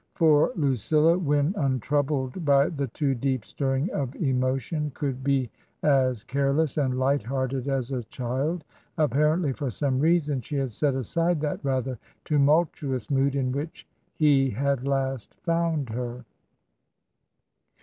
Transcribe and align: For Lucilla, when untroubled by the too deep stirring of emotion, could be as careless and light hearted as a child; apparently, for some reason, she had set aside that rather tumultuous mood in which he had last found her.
For 0.15 0.51
Lucilla, 0.55 1.15
when 1.15 1.53
untroubled 1.55 2.43
by 2.43 2.69
the 2.69 2.87
too 2.87 3.13
deep 3.13 3.45
stirring 3.45 3.91
of 3.91 4.15
emotion, 4.15 4.89
could 4.95 5.23
be 5.23 5.51
as 5.83 6.23
careless 6.23 6.75
and 6.79 6.97
light 6.97 7.21
hearted 7.21 7.67
as 7.67 7.91
a 7.91 8.01
child; 8.05 8.63
apparently, 8.97 9.53
for 9.53 9.69
some 9.69 9.99
reason, 9.99 10.41
she 10.41 10.55
had 10.55 10.71
set 10.71 10.95
aside 10.95 11.39
that 11.41 11.63
rather 11.63 11.99
tumultuous 12.25 13.11
mood 13.11 13.35
in 13.35 13.51
which 13.51 13.85
he 14.15 14.49
had 14.49 14.87
last 14.87 15.35
found 15.43 15.89
her. 15.91 16.25